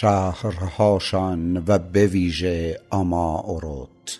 شهرهاشان 0.00 1.64
و 1.66 1.78
به 1.78 2.06
ویژه 2.06 2.80
آماورود 2.90 4.10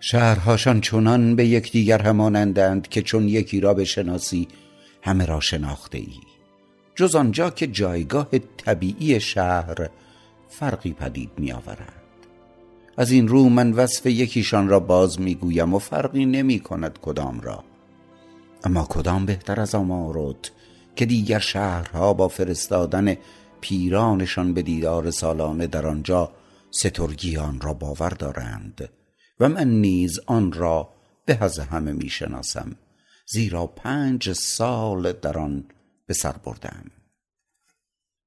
شهرهاشان 0.00 0.80
چنان 0.80 1.36
به 1.36 1.46
یکدیگر 1.46 2.02
همانندند 2.02 2.88
که 2.88 3.02
چون 3.02 3.28
یکی 3.28 3.60
را 3.60 3.74
بشناسی 3.74 4.48
همه 5.02 5.26
را 5.26 5.40
شناخته 5.40 5.98
ای 5.98 6.20
جز 6.94 7.14
آنجا 7.14 7.50
که 7.50 7.66
جایگاه 7.66 8.28
طبیعی 8.56 9.20
شهر 9.20 9.88
فرقی 10.48 10.92
پدید 10.92 11.30
می 11.36 11.52
آورد 11.52 11.92
از 12.96 13.10
این 13.10 13.28
رو 13.28 13.48
من 13.48 13.72
وصف 13.72 14.06
یکیشان 14.06 14.68
را 14.68 14.80
باز 14.80 15.20
می 15.20 15.34
گویم 15.34 15.74
و 15.74 15.78
فرقی 15.78 16.26
نمی 16.26 16.60
کند 16.60 16.98
کدام 17.02 17.40
را. 17.40 17.64
اما 18.64 18.86
کدام 18.90 19.26
بهتر 19.26 19.60
از 19.60 19.74
آمارود 19.74 20.48
که 20.96 21.06
دیگر 21.06 21.38
شهرها 21.38 22.12
با 22.12 22.28
فرستادن 22.28 23.16
پیرانشان 23.60 24.54
به 24.54 24.62
دیدار 24.62 25.10
سالانه 25.10 25.66
در 25.66 25.86
آنجا 25.86 26.32
سترگیان 26.70 27.60
را 27.60 27.74
باور 27.74 28.10
دارند 28.10 28.88
و 29.40 29.48
من 29.48 29.68
نیز 29.68 30.20
آن 30.26 30.52
را 30.52 30.88
به 31.24 31.38
از 31.40 31.58
همه 31.58 31.92
می 31.92 32.08
شناسم 32.08 32.76
زیرا 33.26 33.66
پنج 33.66 34.32
سال 34.32 35.12
در 35.12 35.38
آن 35.38 35.64
به 36.06 36.14
سر 36.14 36.32
بردم. 36.32 36.84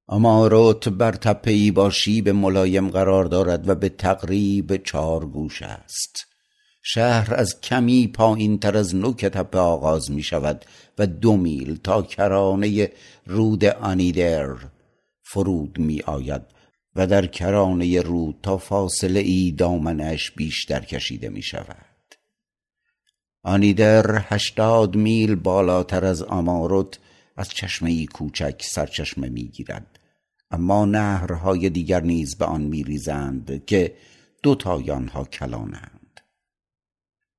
اماروت 0.09 0.89
بر 0.89 1.11
تپه 1.11 1.52
ای 1.52 1.72
با 1.72 1.89
شیب 1.89 2.29
ملایم 2.29 2.89
قرار 2.89 3.25
دارد 3.25 3.69
و 3.69 3.75
به 3.75 3.89
تقریب 3.89 4.83
چار 4.83 5.25
گوش 5.25 5.61
است. 5.61 6.25
شهر 6.81 7.35
از 7.35 7.61
کمی 7.61 8.07
پایین 8.07 8.59
تر 8.59 8.77
از 8.77 8.95
نوک 8.95 9.25
تپه 9.25 9.59
آغاز 9.59 10.11
می 10.11 10.23
شود 10.23 10.66
و 10.97 11.07
دو 11.07 11.38
میل 11.38 11.75
تا 11.75 12.02
کرانه 12.02 12.91
رود 13.25 13.66
آنیدر 13.66 14.55
فرود 15.33 15.79
می 15.79 16.01
آید 16.01 16.41
و 16.95 17.07
در 17.07 17.25
کرانه 17.25 18.01
رود 18.01 18.35
تا 18.43 18.57
فاصله 18.57 19.19
ای 19.19 19.51
دامنش 19.51 20.31
بیشتر 20.31 20.79
کشیده 20.79 21.29
می 21.29 21.41
شود. 21.41 22.15
آنیدر 23.43 24.21
هشتاد 24.29 24.95
میل 24.95 25.35
بالاتر 25.35 26.05
از 26.05 26.23
آماروت 26.23 26.99
از 27.37 27.49
چشمه 27.49 27.91
ای 27.91 28.05
کوچک 28.05 28.63
سرچشمه 28.63 29.29
می 29.29 29.43
گیرد. 29.43 29.99
اما 30.51 30.85
نهرهای 30.85 31.69
دیگر 31.69 32.01
نیز 32.01 32.37
به 32.37 32.45
آن 32.45 32.61
می 32.61 32.83
ریزند 32.83 33.65
که 33.65 33.95
دو 34.43 34.55
تای 34.55 34.91
آنها 34.91 35.23
کلانند. 35.23 36.21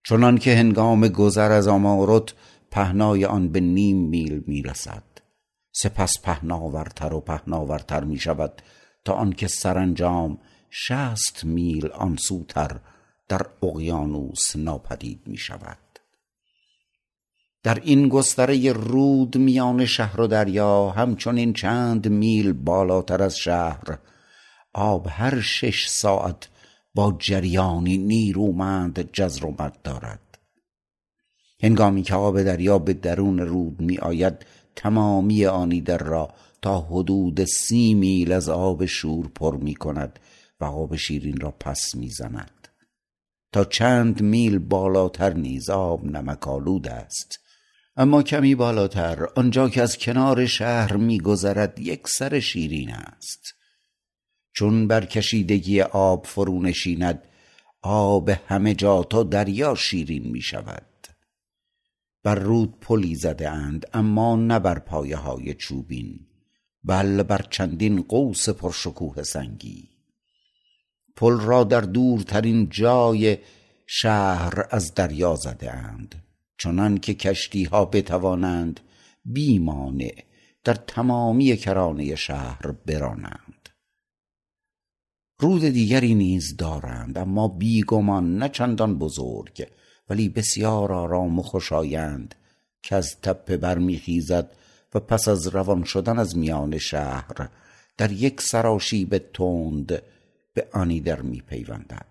چنان 0.09 0.39
که 0.39 0.55
هنگام 0.55 1.09
گذر 1.09 1.53
از 1.53 1.69
آماروت 1.69 2.35
پهنای 2.71 3.25
آن 3.25 3.49
به 3.49 3.61
نیم 3.61 3.97
میل 3.97 4.43
می 4.47 4.63
رسد. 4.63 5.14
سپس 5.77 6.13
پهناورتر 6.23 7.15
و 7.15 7.21
پهناورتر 7.21 8.05
می 8.05 8.19
شود 8.19 8.63
تا 9.05 9.13
آنکه 9.13 9.49
سرانجام 9.49 10.39
شست 10.71 11.45
میل 11.45 11.87
آن 11.87 12.17
سوتر 12.17 12.81
در 13.29 13.47
اقیانوس 13.63 14.57
ناپدید 14.57 15.23
می 15.27 15.37
شود 15.37 15.79
در 17.63 17.81
این 17.83 18.09
گستره 18.09 18.73
رود 18.73 19.37
میان 19.37 19.85
شهر 19.85 20.21
و 20.21 20.27
دریا 20.27 20.91
همچنین 20.91 21.53
چند 21.53 22.09
میل 22.09 22.53
بالاتر 22.53 23.23
از 23.23 23.37
شهر 23.39 23.99
آب 24.73 25.07
هر 25.11 25.41
شش 25.41 25.89
ساعت 25.89 26.49
با 26.95 27.17
جریانی 27.19 27.99
نیرومند 27.99 29.13
جزر 29.13 29.47
و 29.47 29.51
مد 29.51 29.83
دارد. 29.85 30.39
هنگامی 31.63 32.03
که 32.03 32.15
آب 32.15 32.43
دریا 32.43 32.79
به 32.79 32.93
درون 32.93 33.39
رود 33.39 33.81
می 33.81 33.99
آید 33.99 34.47
تمامی 34.77 35.47
آنی 35.47 35.81
در 35.81 35.99
را 35.99 36.35
تا 36.63 36.81
حدود 36.81 37.45
سی 37.45 37.95
میل 37.95 38.33
از 38.33 38.49
آب 38.49 38.85
شور 38.85 39.29
پر 39.29 39.57
می 39.57 39.75
کند 39.75 40.19
و 40.61 40.65
آب 40.65 40.97
شیرین 40.97 41.41
را 41.41 41.51
پس 41.51 41.95
می 41.95 42.09
زند 42.09 42.69
تا 43.53 43.65
چند 43.65 44.23
میل 44.23 44.59
بالاتر 44.59 45.33
نیز 45.33 45.71
آب 45.71 46.05
نمکالود 46.05 46.89
است. 46.89 47.41
اما 47.97 48.23
کمی 48.23 48.55
بالاتر 48.55 49.29
آنجا 49.37 49.69
که 49.69 49.83
از 49.83 49.99
کنار 49.99 50.47
شهر 50.47 50.97
میگذرد 50.97 51.79
یک 51.79 52.09
سر 52.09 52.41
شیرین 52.41 52.91
است. 52.91 53.55
چون 54.53 54.89
بر 54.89 55.05
کشیدگی 55.05 55.81
آب 55.81 56.27
فرو 56.27 56.63
نشیند 56.63 57.23
آب 57.83 58.29
همه 58.29 58.75
جا 58.75 59.03
تا 59.03 59.23
دریا 59.23 59.75
شیرین 59.75 60.31
می 60.31 60.43
شود 60.43 60.83
بر 62.25 62.35
رود 62.35 62.81
پلی 62.81 63.15
زده 63.15 63.51
اند 63.51 63.87
اما 63.93 64.37
نه 64.37 64.59
بر 64.59 64.79
پایه 64.79 65.17
های 65.17 65.55
چوبین 65.55 66.21
بل 66.85 67.23
بر 67.23 67.47
چندین 67.51 68.03
قوس 68.03 68.49
پرشکوه 68.49 69.23
سنگی. 69.23 69.89
پل 71.17 71.41
را 71.41 71.65
در 71.65 71.81
دورترین 71.81 72.69
جای 72.69 73.39
شهر 73.87 74.67
از 74.71 74.95
دریا 74.95 75.35
زده 75.35 75.73
اند 75.73 76.23
چنان 76.59 76.99
که 76.99 77.15
کشتی 77.15 77.65
ها 77.65 77.85
بتوانند 77.85 78.81
بی 79.25 79.59
مانع 79.59 80.25
در 80.65 80.75
تمامی 80.75 81.57
کرانه 81.57 82.15
شهر 82.15 82.75
برانند. 82.87 83.69
رود 85.39 85.65
دیگری 85.65 86.15
نیز 86.15 86.57
دارند 86.57 87.19
اما 87.19 87.49
بیگمان 87.49 88.37
نه 88.39 88.49
چندان 88.49 88.99
بزرگ 88.99 89.67
ولی 90.09 90.29
بسیار 90.29 90.93
آرام 90.93 91.39
و 91.39 91.43
خوشایند 91.43 92.35
که 92.83 92.97
از 92.97 93.21
تپه 93.21 93.57
برمیخیزد 93.57 94.57
و 94.95 95.01
پس 95.01 95.29
از 95.29 95.47
روان 95.47 95.85
شدن 95.85 96.19
از 96.19 96.37
میان 96.37 96.79
شهر 96.79 97.49
در 97.97 98.13
یک 98.13 98.41
سراشیب 98.41 99.19
تند 99.19 100.03
به 100.55 100.69
آنیدر 100.73 101.21
میپیوندد. 101.21 102.07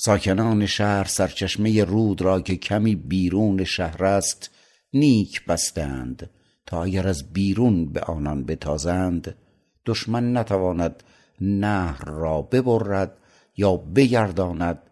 ساکنان 0.00 0.66
شهر 0.66 1.04
سرچشمه 1.04 1.84
رود 1.84 2.22
را 2.22 2.40
که 2.40 2.56
کمی 2.56 2.94
بیرون 2.94 3.64
شهر 3.64 4.04
است 4.04 4.50
نیک 4.92 5.44
بستند 5.44 6.30
تا 6.66 6.82
اگر 6.82 7.08
از 7.08 7.32
بیرون 7.32 7.92
به 7.92 8.00
آنان 8.00 8.44
بتازند 8.44 9.34
دشمن 9.86 10.36
نتواند 10.36 11.02
نهر 11.40 12.04
را 12.04 12.42
ببرد 12.42 13.16
یا 13.56 13.76
بگرداند 13.76 14.82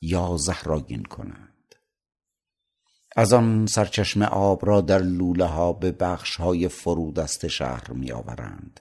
یا 0.00 0.36
زهراگین 0.36 1.02
کند 1.02 1.74
از 3.16 3.32
آن 3.32 3.66
سرچشمه 3.66 4.26
آب 4.26 4.66
را 4.66 4.80
در 4.80 4.98
لوله 4.98 5.44
ها 5.44 5.72
به 5.72 5.92
بخش 5.92 6.36
های 6.36 6.68
فرودست 6.68 7.46
شهر 7.46 7.92
می 7.92 8.12
آورند 8.12 8.80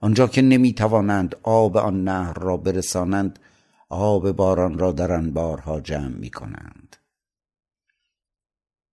آنجا 0.00 0.26
که 0.26 0.42
نمی 0.42 0.72
توانند 0.72 1.36
آب 1.42 1.76
آن 1.76 2.04
نهر 2.04 2.34
را 2.34 2.56
برسانند 2.56 3.38
آب 3.88 4.32
باران 4.32 4.78
را 4.78 4.92
در 4.92 5.12
انبارها 5.12 5.80
جمع 5.80 6.08
می 6.08 6.30
کنند 6.30 6.96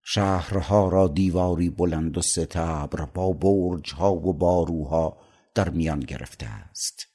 شهرها 0.03 0.89
را 0.89 1.07
دیواری 1.07 1.69
بلند 1.69 2.17
و 2.17 2.21
ستبر 2.21 3.05
با 3.05 3.31
برجها 3.31 4.13
و 4.13 4.33
باروها 4.33 5.17
در 5.55 5.69
میان 5.69 5.99
گرفته 5.99 6.45
است. 6.45 7.08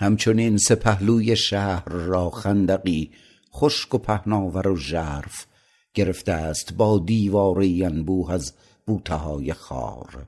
همچنین 0.00 0.56
سپهلوی 0.58 1.36
شهر 1.36 1.88
را 1.88 2.30
خندقی 2.30 3.10
خشک 3.54 3.94
و 3.94 3.98
پهناور 3.98 4.68
و 4.68 4.76
ژرف 4.76 5.46
گرفته 5.94 6.32
است 6.32 6.72
با 6.72 6.98
دیواره 6.98 7.84
انبوه 7.84 8.32
از 8.32 8.54
بوته 8.86 9.14
های 9.14 9.52
خار. 9.52 10.26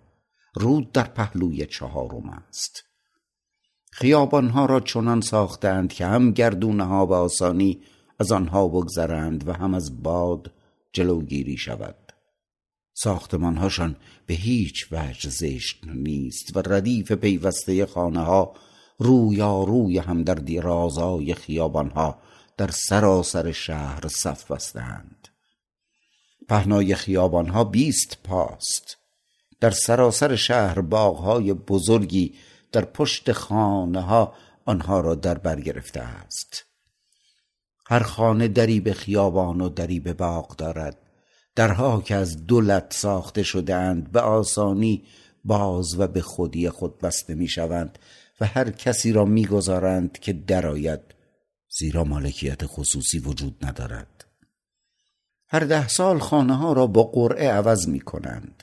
رود 0.55 0.93
در 0.93 1.05
پهلوی 1.05 1.67
چهارم 1.67 2.29
است. 2.29 2.85
خیابانها 3.93 4.67
را 4.67 4.81
چنان 4.81 5.21
ساختند 5.21 5.93
که 5.93 6.07
هم 6.07 6.33
گردونه 6.33 6.85
ها 6.85 7.07
به 7.07 7.15
آسانی 7.15 7.81
از 8.19 8.33
آنها 8.33 8.69
بگذرند 8.69 9.49
و 9.49 9.53
هم 9.53 9.75
از 9.75 10.03
باد 10.03 10.53
جلوگیری 10.93 11.57
شود. 11.57 11.97
ساختمانهاشان 12.95 13.97
به 14.27 14.35
هیچ 14.35 14.93
وجه 14.93 15.31
زشت 15.31 15.85
نیست 15.87 16.57
و 16.57 16.63
ردیف 16.67 17.13
پیوسته 17.13 17.87
خانه 17.87 18.21
ها 18.21 18.55
روی 18.99 19.99
هم 19.99 20.23
در 20.23 20.35
درازای 20.35 21.35
خیابانها 21.35 22.19
در 22.57 22.71
سراسر 22.71 23.53
شهر 23.53 24.09
صف 24.09 24.51
بستند. 24.51 25.29
پهنای 26.49 26.95
خیابانها 26.95 27.65
بیست 27.65 28.19
پاست. 28.25 28.97
در 29.61 29.71
سراسر 29.71 30.37
شهر 30.37 30.81
باغهای 30.81 31.53
بزرگی 31.53 32.35
در 32.73 32.85
پشت 32.85 33.33
خانه 33.33 34.01
ها 34.01 34.35
آنها 34.65 35.01
را 35.01 35.15
در 35.15 35.39
بر 35.39 35.61
گرفته 35.61 36.01
است. 36.01 36.65
هر 37.87 38.03
خانه 38.03 38.49
دری 38.49 38.81
به 38.81 38.93
خیابان 38.93 39.61
و 39.61 39.69
دری 39.69 40.01
به 40.01 40.13
باغ 40.13 40.57
دارد. 40.57 40.97
درها 41.55 42.01
که 42.01 42.15
از 42.15 42.47
دولت 42.47 42.93
ساخته 42.93 43.43
شدهاند 43.43 44.13
به 44.13 44.21
آسانی 44.21 45.05
باز 45.45 46.01
و 46.01 46.07
به 46.07 46.21
خودی 46.21 46.71
خود 46.71 46.99
بسته 46.99 47.35
می 47.35 47.49
شوند 47.49 47.99
و 48.41 48.47
هر 48.47 48.71
کسی 48.71 49.13
را 49.13 49.25
می‌گذارند 49.25 50.19
که 50.19 50.33
درآید 50.33 51.01
زیرا 51.79 52.05
مالکیت 52.05 52.67
خصوصی 52.67 53.19
وجود 53.19 53.67
ندارد. 53.67 54.25
هر 55.49 55.61
ده 55.61 55.89
سال 55.89 56.19
خانه 56.19 56.57
ها 56.57 56.73
را 56.73 56.87
با 56.87 57.03
قرعه 57.03 57.51
عوض 57.51 57.89
می 57.89 58.01
کنند 58.01 58.63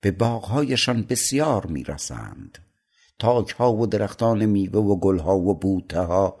به 0.00 0.10
باغهایشان 0.10 1.02
بسیار 1.02 1.66
می‌رسند. 1.66 2.58
تاکها 3.18 3.72
و 3.72 3.86
درختان 3.86 4.46
میوه 4.46 4.80
و 4.80 4.96
گلها 4.96 5.38
و 5.38 5.54
بوته 5.54 6.00
ها 6.00 6.38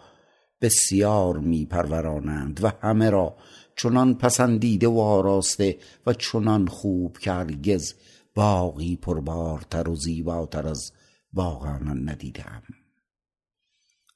بسیار 0.60 1.38
میپرورانند 1.38 2.64
و 2.64 2.72
همه 2.82 3.10
را 3.10 3.36
چنان 3.76 4.14
پسندیده 4.14 4.88
و 4.88 4.98
آراسته 4.98 5.78
و 6.06 6.12
چنان 6.12 6.66
خوب 6.66 7.18
که 7.18 7.32
هرگز 7.32 7.94
باغی 8.34 8.96
پربارتر 8.96 9.88
و 9.88 9.96
زیباتر 9.96 10.68
از 10.68 10.92
باغ 11.32 11.66
آنان 11.66 12.08
ندیدم. 12.08 12.62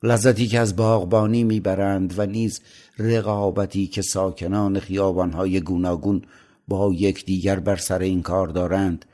لذتی 0.02 0.46
که 0.46 0.58
از 0.58 0.76
باغبانی 0.76 1.44
می‌برند 1.44 2.18
و 2.18 2.26
نیز 2.26 2.60
رقابتی 2.98 3.86
که 3.86 4.02
ساکنان 4.02 4.80
خیابانهای 4.80 5.60
گوناگون 5.60 6.22
با 6.68 6.92
یکدیگر 6.94 7.60
بر 7.60 7.76
سر 7.76 7.98
این 7.98 8.22
کار 8.22 8.48
دارند 8.48 9.04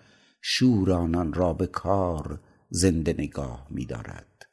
شور 0.42 0.92
آنان 0.92 1.32
را 1.32 1.52
به 1.52 1.66
کار 1.66 2.40
زنده 2.70 3.14
نگاه 3.18 3.66
میدارد. 3.70 4.46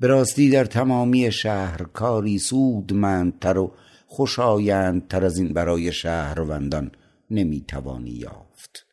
به 0.00 0.06
راستی 0.06 0.50
در 0.50 0.64
تمامی 0.64 1.32
شهر 1.32 1.82
کاری 1.82 2.38
سودمندتر 2.38 3.58
و 3.58 3.74
خوشایندتر 4.06 5.24
از 5.24 5.38
این 5.38 5.52
برای 5.52 5.92
شهروندان 5.92 6.90
نمی‌توانی 7.30 8.10
یافت. 8.10 8.86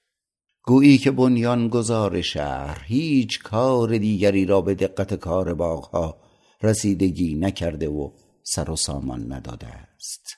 گویی 0.70 0.98
که 0.98 1.12
بنیانگذار 1.12 2.22
شهر 2.22 2.84
هیچ 2.86 3.40
کار 3.40 3.98
دیگری 3.98 4.46
را 4.46 4.62
به 4.62 4.76
دقت 4.76 5.14
کار 5.14 5.54
باغها 5.54 6.18
رسیدگی 6.64 7.36
نکرده 7.36 7.88
و 7.88 8.12
سر 8.44 8.70
و 8.70 8.76
سامان 8.76 9.34
نداده 9.34 9.68
است. 9.68 10.38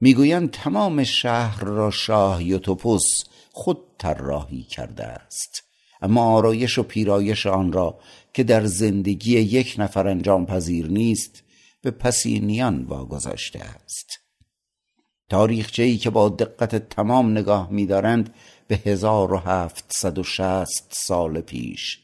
می‌گویند 0.00 0.50
تمام 0.50 1.04
شهر 1.04 1.64
را 1.64 1.90
شاه 1.90 2.44
یوتوپوس 2.44 3.24
خود 3.52 3.78
طراحی 3.98 4.62
کرده 4.62 5.04
است. 5.04 5.62
اما 6.02 6.22
آرایش 6.22 6.78
و 6.78 6.82
پیرایش 6.82 7.46
آن 7.46 7.72
را 7.72 8.00
که 8.34 8.42
در 8.42 8.64
زندگی 8.64 9.32
یک 9.32 9.74
نفر 9.78 10.08
انجام 10.08 10.46
پذیر 10.46 10.86
نیست 10.86 11.42
به 11.82 11.90
پسینیان 11.90 12.84
واگذاشته 12.84 13.60
است. 13.60 14.27
تاریخچه 15.28 15.82
ای 15.82 15.96
که 15.96 16.10
با 16.10 16.28
دقت 16.28 16.88
تمام 16.88 17.30
نگاه 17.30 17.70
می‌دارند 17.70 18.34
به 18.68 18.76
1760 18.76 20.86
سال 20.90 21.40
پیش 21.40 21.98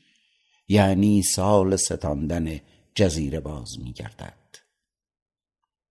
یعنی 0.69 1.23
سال 1.23 1.77
ستاندن 1.77 2.61
جزیره 2.95 3.41
باز 3.41 3.79
می‌گردد 3.85 4.35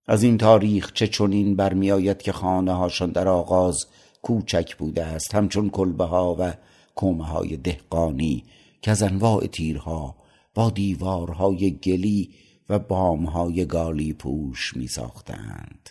از 0.08 0.24
این 0.24 0.38
تاریخ 0.38 0.94
چه 0.94 1.08
چنین 1.08 1.56
برمیآید 1.56 2.22
که 2.22 2.32
خانه 2.32 2.74
هاشان 2.74 3.12
در 3.12 3.28
آغاز 3.28 3.86
کوچک 4.22 4.76
بوده 4.76 5.06
است 5.06 5.36
همچون 5.36 5.70
کلبه 5.70 6.06
ها 6.06 6.36
و 6.40 6.54
کومه 6.96 7.26
های 7.26 7.58
دهقانی 7.58 8.44
که 8.82 8.92
از 8.92 9.04
انواع 9.04 9.46
تیرها 9.46 10.16
با 10.54 10.70
دیوارهای 10.70 11.72
گلی 11.72 12.30
و 12.70 12.80
بامهای 12.80 13.66
گالی 13.66 14.14
پوش 14.14 14.78
می 14.78 14.88
ساختند. 14.88 15.90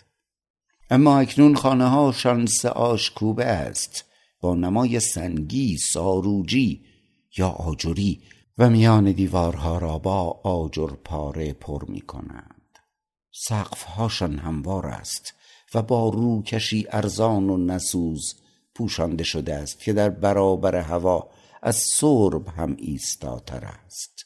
اما 0.93 1.19
اکنون 1.19 1.55
خانه 1.55 1.89
هاشان 1.89 2.45
سه 2.45 2.69
آشکوبه 2.69 3.45
است. 3.45 4.05
با 4.41 4.55
نمای 4.55 4.99
سنگی 4.99 5.77
ساروجی 5.77 6.85
یا 7.37 7.49
آجری 7.49 8.21
و 8.57 8.69
میان 8.69 9.11
دیوارها 9.11 9.77
را 9.77 9.97
با 9.97 10.21
آجر 10.43 10.87
پاره 10.87 11.53
پر 11.53 11.85
می 11.87 12.01
کنند 12.01 12.79
سقفهاشان 13.31 14.37
هموار 14.37 14.85
است 14.85 15.33
و 15.73 15.81
با 15.81 16.09
روکشی 16.09 16.87
ارزان 16.89 17.49
و 17.49 17.57
نسوز 17.57 18.35
پوشانده 18.75 19.23
شده 19.23 19.53
است 19.53 19.79
که 19.79 19.93
در 19.93 20.09
برابر 20.09 20.75
هوا 20.75 21.29
از 21.61 21.75
سرب 21.75 22.47
هم 22.47 22.75
ایستاتر 22.79 23.65
است. 23.65 24.25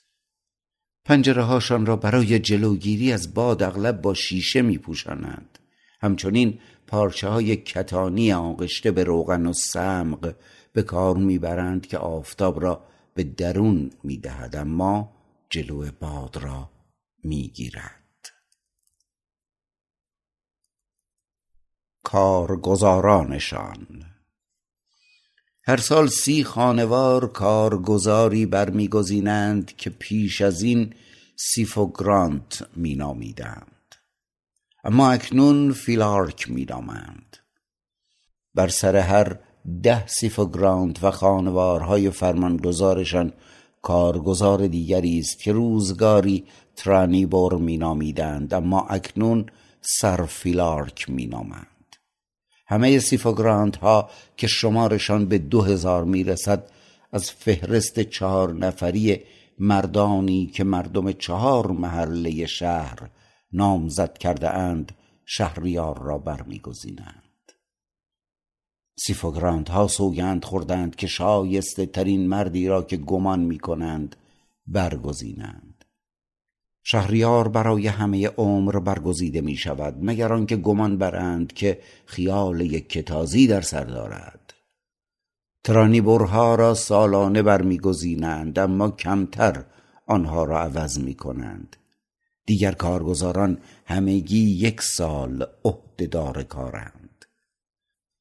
پنجره 1.05 1.43
هاشان 1.43 1.85
را 1.85 1.95
برای 1.95 2.39
جلوگیری 2.39 3.13
از 3.13 3.33
باد 3.33 3.63
اغلب 3.63 4.01
با 4.01 4.13
شیشه 4.13 4.61
می 4.61 4.77
پوشانند 4.77 5.59
همچنین 5.99 6.59
پارچه 6.87 7.27
های 7.27 7.55
کتانی 7.55 8.33
آغشته 8.33 8.91
به 8.91 9.03
روغن 9.03 9.45
و 9.45 9.53
سمق 9.53 10.35
به 10.73 10.83
کار 10.83 11.17
می‌برند 11.17 11.87
که 11.87 11.97
آفتاب 11.97 12.61
را 12.61 12.83
به 13.13 13.23
درون 13.23 13.91
می‌دهد 14.03 14.55
اما 14.55 15.13
جلو 15.49 15.91
باد 15.99 16.37
را 16.37 16.69
می‌گیرد. 17.23 18.03
کارگزارانشان 22.03 23.87
هر 25.63 25.77
سال 25.77 26.07
سی 26.07 26.43
خانوار 26.43 27.31
کارگزاری 27.31 28.45
برمیگزینند 28.45 29.75
که 29.75 29.89
پیش 29.89 30.41
از 30.41 30.61
این 30.61 30.93
سیفوگرانت 31.35 32.67
مینامیدند. 32.75 33.76
اما 34.83 35.11
اکنون 35.11 35.73
فیلارک 35.73 36.51
مینامند. 36.51 37.37
بر 38.55 38.67
سر 38.67 38.95
هر 38.95 39.39
ده 39.83 40.07
سیفوگرانت 40.07 41.03
و 41.03 41.11
خانوارهای 41.11 42.09
فرمانگزارشان 42.09 43.33
کارگزار 43.81 44.67
دیگری 44.67 45.19
است 45.19 45.39
که 45.39 45.51
روزگاری 45.51 46.43
ترانیبور 46.75 47.57
مینامیدند 47.57 48.53
اما 48.53 48.87
اکنون 48.89 49.45
سر 49.81 50.25
فیلارک 50.25 51.09
مینامند. 51.09 51.95
همه 52.67 52.99
سیفوگرانت 52.99 53.77
ها 53.77 54.09
که 54.37 54.47
شمارشان 54.47 55.25
به 55.25 55.37
دو 55.37 55.61
هزار 55.61 56.03
می‌رسد 56.03 56.69
از 57.11 57.31
فهرست 57.31 57.99
چهار 57.99 58.53
نفری 58.53 59.19
مردانی 59.59 60.45
که 60.45 60.63
مردم 60.63 61.11
چهار 61.11 61.67
محله 61.67 62.45
شهر 62.45 63.09
نامزد 63.57 64.17
کرده 64.17 64.49
اند 64.49 64.91
شهریار 65.25 66.01
را 66.01 66.17
برمیگزینند. 66.17 67.51
سیفوگرانت 68.99 69.69
ها 69.69 69.87
سوگند 69.87 70.45
خوردند 70.45 70.95
که 70.95 71.07
شایسته 71.07 71.85
ترین 71.85 72.27
مردی 72.27 72.67
را 72.67 72.81
که 72.81 72.97
گمان 72.97 73.39
می 73.39 73.59
کنند 73.59 74.15
برگزینند. 74.67 75.85
شهریار 76.83 77.47
برای 77.47 77.87
همه 77.87 78.27
عمر 78.27 78.79
برگزیده 78.79 79.41
می 79.41 79.55
شود 79.55 79.97
مگر 80.01 80.33
آنکه 80.33 80.55
گمان 80.55 80.97
برند 80.97 81.53
که 81.53 81.79
خیال 82.05 82.61
یک 82.61 82.89
کتازی 82.89 83.47
در 83.47 83.61
سر 83.61 83.83
دارد. 83.83 84.53
ترانی 85.63 86.01
برها 86.01 86.55
را 86.55 86.73
سالانه 86.73 87.41
برمیگزینند 87.41 88.59
اما 88.59 88.89
کمتر 88.89 89.65
آنها 90.05 90.43
را 90.43 90.59
عوض 90.59 90.99
می 90.99 91.13
کنند. 91.13 91.75
دیگر 92.47 92.71
کارگزاران 92.71 93.57
همگی 93.85 94.49
یک 94.49 94.81
سال 94.81 95.45
عهدهدار 95.65 96.43
کارند. 96.43 97.25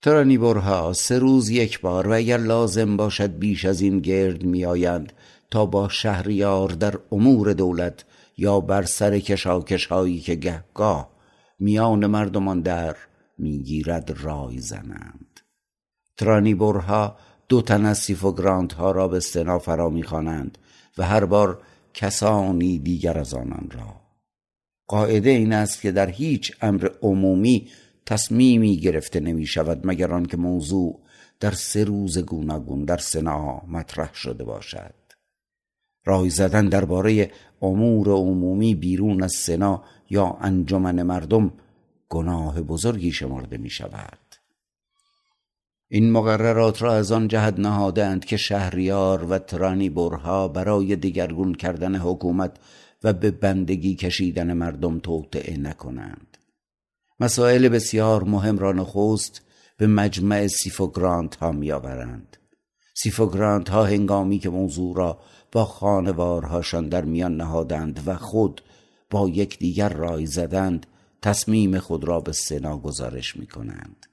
ترانیبرها 0.03 0.93
سه 0.93 1.19
روز 1.19 1.51
یک 1.51 1.81
بار 1.81 2.09
و 2.09 2.13
اگر 2.13 2.39
لازم 2.39 2.97
باشد 2.97 3.39
بیش 3.39 3.65
از 3.65 3.81
این 3.81 3.99
گرد 3.99 4.45
میآیند 4.45 5.13
تا 5.51 5.67
با 5.67 5.89
شهریار 5.89 6.69
در 6.69 6.99
امور 7.13 7.53
دولت 7.53 8.05
یا 8.37 8.61
بر 8.61 8.83
سر 8.83 9.19
کشاکش 9.19 9.87
هایی 9.87 10.21
که 10.21 10.35
گهگاه 10.35 11.11
میان 11.59 12.07
مردمان 12.07 12.61
در 12.61 12.97
می‌گیرد 13.39 14.19
رای 14.21 14.59
زنند. 14.59 15.41
ترانیبرها 16.17 17.17
دو 17.49 17.63
تن 17.63 17.85
از 17.85 17.99
سیفوگرانت 17.99 18.73
ها 18.73 18.91
را 18.91 19.09
به 19.09 19.21
سنا 19.21 19.59
فرا 19.59 19.89
می‌خوانند 19.89 20.59
و 20.99 21.03
هر 21.03 21.25
بار 21.25 21.63
کسانی 21.95 22.79
دیگر 22.79 23.19
از 23.19 23.35
آنان 23.35 23.69
را 23.71 24.06
قاعده 24.87 25.31
این 25.31 25.53
است 25.53 25.81
که 25.81 25.93
در 25.93 26.11
هیچ 26.11 26.53
امر 26.63 26.91
عمومی 27.03 27.69
تصمیمی 28.07 28.77
گرفته 28.77 29.21
نمی 29.21 29.47
شود 29.47 29.81
مگر 29.85 30.13
آنکه 30.13 30.37
موضوع 30.37 31.01
در 31.41 31.51
سه 31.51 31.85
روز 31.85 32.19
گوناگون 32.19 32.85
در 32.85 32.99
سنا 32.99 33.63
مطرح 33.69 34.15
شده 34.15 34.45
باشد. 34.45 34.95
رای 36.05 36.31
زدن 36.31 36.69
درباره 36.69 37.31
امور 37.63 38.09
عمومی 38.09 38.75
بیرون 38.75 39.23
از 39.23 39.33
سنا 39.33 39.83
یا 40.11 40.37
انجمن 40.41 41.03
مردم 41.03 41.53
گناه 42.09 42.63
بزرگی 42.63 43.13
شمرده 43.13 43.57
می 43.57 43.71
شود 43.71 44.19
این 45.89 46.13
مقررات 46.13 46.83
را 46.83 46.95
از 46.95 47.13
آن 47.13 47.29
جهت 47.29 47.59
نهادند 47.59 48.25
که 48.25 48.37
شهریار 48.37 49.25
و 49.25 49.39
ترانی 49.39 49.91
برها 49.91 50.49
برای 50.49 50.97
دیگرگون 50.97 51.55
کردن 51.55 51.97
حکومت 51.97 52.57
و 53.07 53.13
به 53.13 53.31
بندگی 53.31 53.95
کشیدن 53.95 54.53
مردم 54.53 54.99
توطعه 54.99 55.57
نکنند. 55.57 56.39
مسائل 57.21 57.69
بسیار 57.69 58.25
مهم 58.25 58.59
را 58.59 58.73
نخست 58.73 59.43
به 59.77 59.87
مجمع 59.87 60.47
سیفوگرانت 60.47 61.37
ها 61.37 61.53
میآورند. 61.53 62.37
سیفوگرانت 62.95 63.69
ها 63.69 63.85
هنگامی 63.85 64.39
که 64.39 64.51
موضوع 64.51 64.97
را 64.97 65.21
با 65.53 65.65
خانوارهاشان 65.65 66.89
در 66.89 67.05
میان 67.05 67.37
نهادند 67.37 68.03
و 68.07 68.17
خود 68.17 68.63
با 69.11 69.29
یکدیگر 69.29 69.89
رای 69.89 70.27
زدند 70.27 70.87
تصمیم 71.23 71.79
خود 71.79 72.05
را 72.05 72.21
به 72.21 72.33
سنا 72.33 72.79
گزارش 72.79 73.37
می 73.37 73.47
کنند 73.47 74.07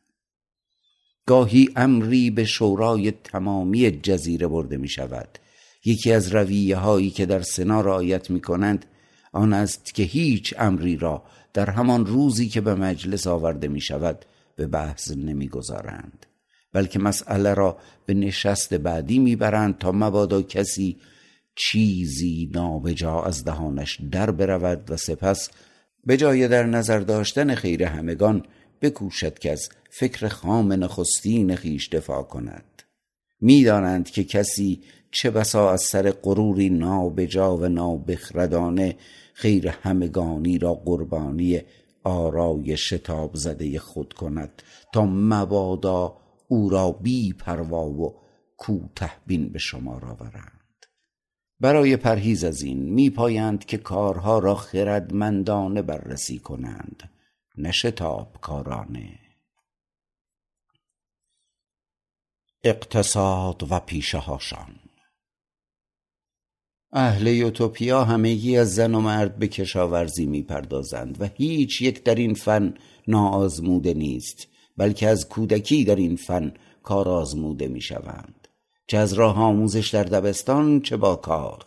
گاهی 1.25 1.69
امری 1.75 2.29
به 2.29 2.45
شورای 2.45 3.11
تمامی 3.11 3.91
جزیره 3.91 4.47
برده 4.47 4.77
می 4.77 4.87
شود 4.87 5.39
یکی 5.85 6.11
از 6.11 6.35
رویه 6.35 6.77
هایی 6.77 7.09
که 7.09 7.25
در 7.25 7.41
سنا 7.41 7.81
رعایت 7.81 8.29
می 8.29 8.41
کنند 8.41 8.85
آن 9.31 9.53
است 9.53 9.93
که 9.93 10.03
هیچ 10.03 10.53
امری 10.57 10.97
را 10.97 11.23
در 11.53 11.69
همان 11.69 12.05
روزی 12.05 12.49
که 12.49 12.61
به 12.61 12.75
مجلس 12.75 13.27
آورده 13.27 13.67
می 13.67 13.81
شود 13.81 14.25
به 14.55 14.67
بحث 14.67 15.11
نمی 15.11 15.47
گذارند 15.47 16.25
بلکه 16.73 16.99
مسئله 16.99 17.53
را 17.53 17.77
به 18.05 18.13
نشست 18.13 18.73
بعدی 18.73 19.19
می‌برند 19.19 19.77
تا 19.77 19.91
مبادا 19.91 20.41
کسی 20.41 20.97
چیزی 21.55 22.51
نابجا 22.53 23.21
از 23.21 23.43
دهانش 23.43 23.99
در 24.11 24.31
برود 24.31 24.91
و 24.91 24.97
سپس 24.97 25.49
به 26.05 26.17
جای 26.17 26.47
در 26.47 26.65
نظر 26.65 26.99
داشتن 26.99 27.55
خیر 27.55 27.83
همگان 27.83 28.45
بکوشد 28.81 29.39
که 29.39 29.51
از 29.51 29.69
فکر 29.89 30.27
خام 30.27 30.73
نخستین 30.73 31.55
خیش 31.55 31.89
دفاع 31.89 32.23
کند. 32.23 32.83
می‌دانند 33.41 34.09
که 34.09 34.23
کسی 34.23 34.81
چه 35.13 35.31
بسا 35.31 35.71
از 35.71 35.81
سر 35.81 36.11
غروری 36.11 36.69
نابجا 36.69 37.57
و 37.57 37.65
نابخردانه 37.65 38.97
خیر 39.33 39.67
همگانی 39.67 40.57
را 40.57 40.73
قربانی 40.73 41.61
آرای 42.03 42.77
شتاب 42.77 43.35
زده 43.35 43.79
خود 43.79 44.13
کند 44.13 44.63
تا 44.93 45.05
مبادا 45.05 46.17
او 46.47 46.69
را 46.69 46.91
بی 46.91 47.33
پروا 47.33 47.85
و 47.89 48.15
کوته 48.57 49.11
بین 49.27 49.49
به 49.49 49.59
شمار 49.59 50.05
آورند 50.05 50.85
برای 51.59 51.97
پرهیز 51.97 52.43
از 52.43 52.61
این 52.61 52.93
میپایند 52.93 53.65
که 53.65 53.77
کارها 53.77 54.39
را 54.39 54.55
خردمندانه 54.55 55.81
بررسی 55.81 56.39
کنند. 56.39 57.09
نه 57.57 57.71
شتاب 57.71 58.37
کارانه. 58.41 59.19
اقتصاد 62.63 63.71
و 63.71 63.79
پیشه 63.79 64.17
هاشان 64.17 64.82
اهل 66.95 67.27
یوتوپیا 67.27 68.03
همگی 68.03 68.57
از 68.57 68.75
زن 68.75 68.95
و 68.95 68.99
مرد 68.99 69.39
به 69.39 69.47
کشاورزی 69.47 70.25
می‌پردازند 70.25 71.17
و 71.21 71.29
هیچ 71.33 71.81
یک 71.81 72.03
در 72.03 72.15
این 72.15 72.33
فن 72.33 72.73
ناآزموده 73.07 73.93
نیست 73.93 74.47
بلکه 74.77 75.07
از 75.07 75.29
کودکی 75.29 75.83
در 75.83 75.95
این 75.95 76.15
فن 76.15 76.53
کار 76.83 77.09
آزموده 77.09 77.67
می 77.67 77.81
شوند 77.81 78.47
چه 78.87 78.97
از 78.97 79.13
راه 79.13 79.39
آموزش 79.39 79.89
در 79.89 80.03
دبستان 80.03 80.81
چه 80.81 80.97
با 80.97 81.15
کار. 81.15 81.65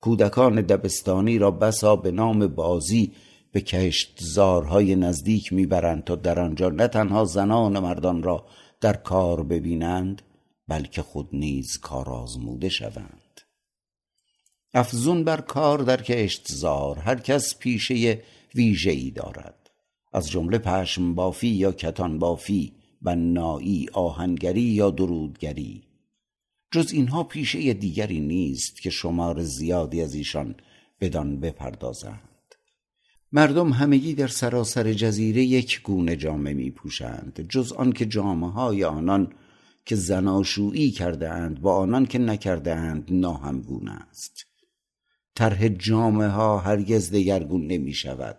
کودکان 0.00 0.60
دبستانی 0.60 1.38
را 1.38 1.50
بسا 1.50 1.96
به 1.96 2.10
نام 2.10 2.46
بازی 2.46 3.12
به 3.52 3.60
کشتزارهای 3.60 4.96
نزدیک 4.96 5.52
می‌برند 5.52 6.04
تا 6.04 6.14
در 6.14 6.40
آنجا 6.40 6.68
نه 6.68 6.88
تنها 6.88 7.24
زنان 7.24 7.78
مردان 7.78 8.22
را 8.22 8.46
در 8.80 8.92
کار 8.92 9.42
ببینند 9.42 10.22
بلکه 10.68 11.02
خود 11.02 11.28
نیز 11.32 11.78
کار 11.78 12.10
آزموده 12.10 12.68
شوند. 12.68 13.25
افزون 14.76 15.24
بر 15.24 15.40
کار 15.40 15.78
در 15.78 16.02
کشتزار 16.02 16.98
هر 16.98 17.14
کس 17.14 17.58
پیشه 17.58 18.22
ویژه 18.54 18.90
ای 18.90 19.10
دارد. 19.10 19.70
از 20.12 20.30
جمله 20.30 20.58
پشم 20.58 21.14
بافی 21.14 21.48
یا 21.48 21.72
کتان 21.72 22.18
بافی 22.18 22.72
بنایی 23.02 23.88
آهنگری 23.92 24.60
یا 24.60 24.90
درودگری. 24.90 25.82
جز 26.70 26.92
اینها 26.92 27.24
پیشه 27.24 27.72
دیگری 27.72 28.20
نیست 28.20 28.82
که 28.82 28.90
شمار 28.90 29.42
زیادی 29.42 30.02
از 30.02 30.14
ایشان 30.14 30.54
بدان 31.00 31.40
بپردازند. 31.40 32.54
مردم 33.32 33.72
همگی 33.72 34.14
در 34.14 34.28
سراسر 34.28 34.92
جزیره 34.92 35.42
یک 35.42 35.82
گونه 35.82 36.16
جامه 36.16 36.52
می 36.52 36.70
پوشند 36.70 37.46
جز 37.48 37.72
آنکه 37.72 38.06
جامه 38.06 38.52
های 38.52 38.84
آنان 38.84 39.32
که 39.86 39.96
زناشویی 39.96 40.90
کرده 40.90 41.30
اند 41.30 41.60
با 41.60 41.76
آنان 41.76 42.06
که 42.06 42.18
نکرده 42.18 42.74
اند 42.74 43.04
ناهمگون 43.10 43.88
است. 43.88 44.46
طرح 45.36 45.68
جامه 45.68 46.28
ها 46.28 46.58
هرگز 46.58 47.10
دگرگون 47.10 47.66
نمی 47.66 47.94
شود 47.94 48.38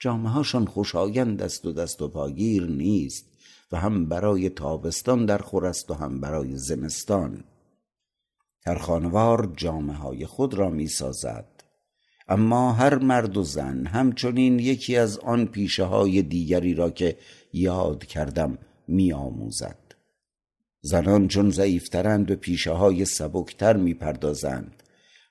جامعه 0.00 0.32
هاشان 0.32 0.66
خوشایند 0.66 1.42
است 1.42 1.66
و 1.66 1.72
دست 1.72 2.02
و 2.02 2.08
پاگیر 2.08 2.66
نیست 2.66 3.26
و 3.72 3.76
هم 3.76 4.08
برای 4.08 4.50
تابستان 4.50 5.26
در 5.26 5.38
خور 5.38 5.66
است 5.66 5.90
و 5.90 5.94
هم 5.94 6.20
برای 6.20 6.56
زمستان. 6.56 7.44
هر 8.66 8.78
خانوار 8.78 9.52
جامعه 9.56 9.96
های 9.96 10.26
خود 10.26 10.54
را 10.54 10.70
می 10.70 10.88
سازد 10.88 11.64
اما 12.28 12.72
هر 12.72 12.98
مرد 12.98 13.36
و 13.36 13.42
زن 13.42 13.86
همچنین 13.86 14.58
یکی 14.58 14.96
از 14.96 15.18
آن 15.18 15.46
پیشه 15.46 15.84
های 15.84 16.22
دیگری 16.22 16.74
را 16.74 16.90
که 16.90 17.16
یاد 17.52 18.04
کردم 18.04 18.58
می 18.88 19.12
آموزد 19.12 19.78
زنان 20.80 21.28
چون 21.28 21.50
ضعیفترند 21.50 22.26
به 22.26 22.36
پیشه 22.36 22.72
های 22.72 23.04
سبکتر 23.04 23.76
می 23.76 23.94
پردازند 23.94 24.82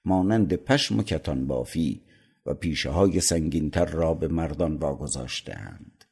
مانند 0.08 0.54
پشم 0.56 1.00
و 1.00 1.04
کتان 1.04 1.48
بافی 1.48 2.02
و 2.46 2.54
پیشه 2.54 2.90
های 2.90 3.20
سنگینتر 3.20 3.86
را 3.86 4.14
به 4.14 4.28
مردان 4.28 4.76
واگذاشتهاند. 4.76 6.06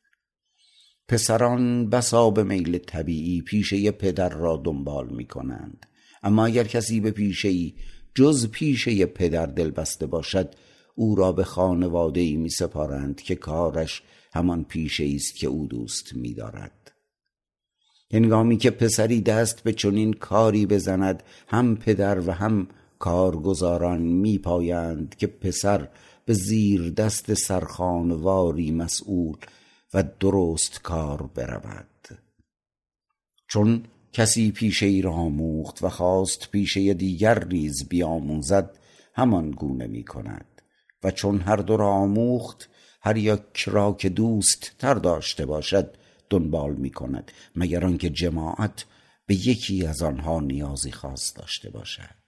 پسران 1.07 1.89
بسا 1.89 2.29
به 2.29 2.43
میل 2.43 2.77
طبیعی 2.77 3.41
پیشه 3.41 3.91
پدر 3.91 4.29
را 4.29 4.61
دنبال 4.63 5.09
می 5.09 5.25
کنند 5.25 5.85
اما 6.23 6.45
اگر 6.45 6.63
کسی 6.63 6.99
به 6.99 7.11
پیشه 7.11 7.47
ای 7.47 7.73
جز 8.15 8.47
پیشه 8.47 9.05
پدر 9.05 9.45
دل 9.45 9.71
بسته 9.71 10.05
باشد 10.05 10.55
او 10.95 11.15
را 11.15 11.31
به 11.31 11.43
خانواده 11.43 12.19
ای 12.19 12.35
می 12.35 12.49
سپارند 12.49 13.21
که 13.21 13.35
کارش 13.35 14.01
همان 14.33 14.63
پیشه 14.63 15.11
است 15.15 15.35
که 15.35 15.47
او 15.47 15.67
دوست 15.67 16.15
می 16.15 16.33
دارد 16.33 16.91
هنگامی 18.13 18.57
که 18.57 18.71
پسری 18.71 19.21
دست 19.21 19.63
به 19.63 19.73
چنین 19.73 20.13
کاری 20.13 20.65
بزند 20.65 21.23
هم 21.47 21.75
پدر 21.75 22.19
و 22.19 22.31
هم 22.31 22.67
کارگزاران 22.99 24.01
می 24.01 24.37
پایند 24.37 25.15
که 25.15 25.27
پسر 25.27 25.89
به 26.25 26.33
زیر 26.33 26.89
دست 26.89 27.33
سرخانواری 27.33 28.71
مسئول 28.71 29.37
و 29.93 30.03
درست 30.19 30.81
کار 30.81 31.29
برود. 31.35 31.87
چون 33.47 33.83
کسی 34.13 34.51
پیشه 34.51 34.85
ای 34.85 35.01
را 35.01 35.11
آموخت 35.11 35.83
و 35.83 35.89
خواست 35.89 36.51
پیشه 36.51 36.93
دیگر 36.93 37.43
نیز 37.43 37.89
بیاموزد 37.89 38.77
همان 39.13 39.51
گونه 39.51 39.87
می 39.87 40.03
کند 40.03 40.61
و 41.03 41.11
چون 41.11 41.39
هر 41.39 41.55
دو 41.55 41.77
را 41.77 41.89
آموخت 41.89 42.69
هر 43.01 43.17
یک 43.17 43.63
را 43.65 43.93
که 43.93 44.09
دوست 44.09 44.71
تر 44.79 44.93
داشته 44.93 45.45
باشد 45.45 45.95
دنبال 46.29 46.75
می 46.75 46.89
کند 46.89 47.31
مگر 47.55 47.85
آنکه 47.85 48.09
جماعت 48.09 48.85
به 49.25 49.35
یکی 49.35 49.85
از 49.85 50.01
آنها 50.01 50.39
نیازی 50.39 50.91
خاص 50.91 51.37
داشته 51.37 51.69
باشد. 51.69 52.24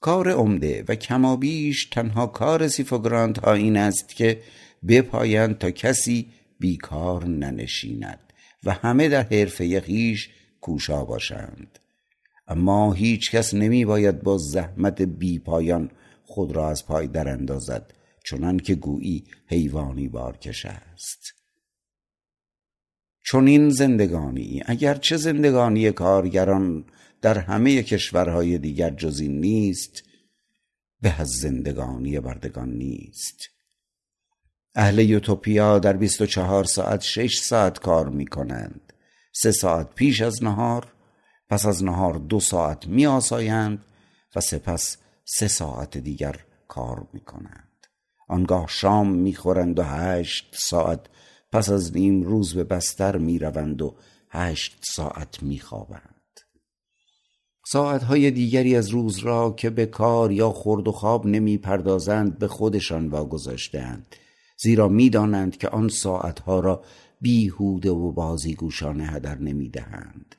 کار 0.00 0.30
عمده 0.30 0.84
و 0.88 0.94
کمابیش 0.94 1.84
تنها 1.84 2.26
کار 2.26 2.68
سیفوگرانت 2.68 3.38
ها 3.38 3.52
این 3.52 3.76
است 3.76 4.08
که 4.08 4.42
بپایند 4.88 5.58
تا 5.58 5.70
کسی 5.70 6.26
بیکار 6.58 7.24
ننشیند 7.24 8.32
و 8.64 8.72
همه 8.72 9.08
در 9.08 9.22
حرفه 9.22 9.80
خیش 9.80 10.30
کوشا 10.60 11.04
باشند. 11.04 11.78
اما 12.48 12.92
هیچ 12.92 13.30
کس 13.30 13.54
نمی 13.54 13.84
باید 13.84 14.22
با 14.22 14.38
زحمت 14.38 15.02
بی 15.02 15.38
پایان 15.38 15.90
خود 16.24 16.52
را 16.56 16.70
از 16.70 16.86
پای 16.86 17.06
در 17.06 17.28
اندازد 17.28 17.94
چنان 18.24 18.58
که 18.58 18.74
گویی 18.74 19.24
حیوانی 19.46 20.08
بارکش 20.08 20.66
است. 20.66 21.34
چون 23.22 23.46
این 23.46 23.70
زندگانی 23.70 24.62
اگر 24.66 24.94
چه 24.94 25.16
زندگانی 25.16 25.92
کارگران 25.92 26.84
در 27.22 27.38
همه 27.38 27.82
کشورهای 27.82 28.58
دیگر 28.58 28.90
جزی 28.90 29.28
نیست 29.28 30.02
به 31.02 31.20
از 31.20 31.28
زندگانی 31.28 32.20
بردگان 32.20 32.70
نیست. 32.70 33.50
اهل 34.74 34.98
یوتوپیا 34.98 35.78
در 35.78 35.92
24 35.92 36.64
ساعت 36.64 37.00
6 37.00 37.40
ساعت 37.40 37.78
کار 37.78 38.08
می 38.08 38.26
کنند 38.26 38.92
سه 39.32 39.52
ساعت 39.52 39.94
پیش 39.94 40.22
از 40.22 40.42
نهار 40.42 40.92
پس 41.48 41.66
از 41.66 41.84
نهار 41.84 42.14
دو 42.14 42.40
ساعت 42.40 42.86
می 42.86 43.06
آسایند 43.06 43.84
و 44.36 44.40
سپس 44.40 44.96
سه 45.24 45.48
ساعت 45.48 45.98
دیگر 45.98 46.36
کار 46.68 47.06
می 47.12 47.20
کنند 47.20 47.86
آنگاه 48.28 48.66
شام 48.68 49.12
می 49.12 49.34
خورند 49.34 49.78
و 49.78 49.82
هشت 49.82 50.54
ساعت 50.58 51.00
پس 51.52 51.70
از 51.70 51.96
نیم 51.96 52.22
روز 52.22 52.54
به 52.54 52.64
بستر 52.64 53.16
می 53.16 53.38
روند 53.38 53.82
و 53.82 53.96
هشت 54.30 54.78
ساعت 54.80 55.42
می 55.42 55.58
خوابند 55.58 56.19
ساعتهای 57.72 58.30
دیگری 58.30 58.76
از 58.76 58.88
روز 58.88 59.18
را 59.18 59.54
که 59.56 59.70
به 59.70 59.86
کار 59.86 60.32
یا 60.32 60.50
خورد 60.50 60.88
و 60.88 60.92
خواب 60.92 61.26
نمی 61.26 61.58
پردازند 61.58 62.38
به 62.38 62.48
خودشان 62.48 63.08
واگذاشتهاند 63.08 64.16
زیرا 64.56 64.88
می‌دانند 64.88 65.56
که 65.56 65.68
آن 65.68 65.88
ساعتها 65.88 66.60
را 66.60 66.82
بیهوده 67.20 67.90
و 67.90 68.12
بازیگوشانه 68.12 69.06
هدر 69.06 69.38
نمی 69.38 69.68
دهند. 69.68 70.34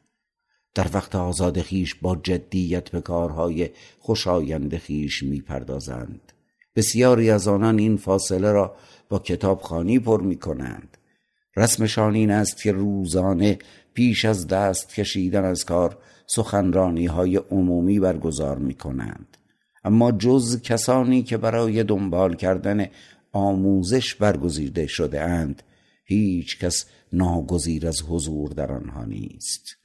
در 0.75 0.87
وقت 0.93 1.15
آزاد 1.15 1.61
خیش 1.61 1.95
با 1.95 2.15
جدیت 2.15 2.89
به 2.89 3.01
کارهای 3.01 3.69
خوشایند 3.99 4.77
خیش 4.77 5.23
می 5.23 5.41
پردازند. 5.41 6.33
بسیاری 6.75 7.29
از 7.29 7.47
آنان 7.47 7.79
این 7.79 7.97
فاصله 7.97 8.51
را 8.51 8.75
با 9.09 9.19
کتابخانی 9.19 9.99
پر 9.99 10.21
می 10.21 10.35
کنند. 10.35 10.97
رسمشان 11.55 12.15
این 12.15 12.31
است 12.31 12.61
که 12.61 12.71
روزانه 12.71 13.59
پیش 13.93 14.25
از 14.25 14.47
دست 14.47 14.93
کشیدن 14.93 15.45
از 15.45 15.65
کار 15.65 15.97
سخنرانی 16.35 17.05
های 17.05 17.35
عمومی 17.35 17.99
برگزار 17.99 18.57
می 18.57 18.73
کنند 18.73 19.37
اما 19.83 20.11
جز 20.11 20.61
کسانی 20.61 21.23
که 21.23 21.37
برای 21.37 21.83
دنبال 21.83 22.35
کردن 22.35 22.87
آموزش 23.31 24.15
برگزیده 24.15 24.87
شده 24.87 25.21
اند 25.21 25.63
هیچ 26.03 26.59
کس 26.59 26.85
ناگزیر 27.13 27.87
از 27.87 28.01
حضور 28.09 28.51
در 28.51 28.71
آنها 28.71 29.05
نیست 29.05 29.77